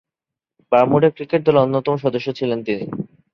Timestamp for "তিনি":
2.63-2.85